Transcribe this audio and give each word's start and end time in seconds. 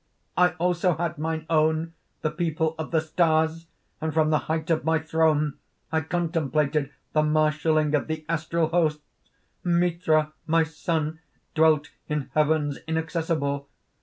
"I 0.35 0.53
also 0.53 0.95
had 0.95 1.19
mine 1.19 1.45
own, 1.47 1.93
the 2.23 2.31
people 2.31 2.73
of 2.79 2.89
the 2.89 3.01
stars; 3.01 3.67
and 4.01 4.11
from 4.11 4.31
the 4.31 4.39
height 4.49 4.71
of 4.71 4.83
my 4.83 4.97
throne 4.97 5.59
I 5.91 6.01
contemplated 6.01 6.91
the 7.13 7.21
marshalling 7.21 7.93
of 7.93 8.07
the 8.07 8.25
astral 8.27 8.69
hosts. 8.69 9.03
"Mithra, 9.63 10.33
my 10.47 10.63
son, 10.63 11.19
dwelt 11.53 11.91
in 12.09 12.31
heavens 12.33 12.79
inaccessible. 12.87 13.69